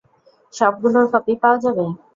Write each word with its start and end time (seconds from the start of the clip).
সবগুলোর 0.53 1.05
কপি 1.13 1.33
পাওয়া 1.41 1.57
যাবে? 1.63 1.85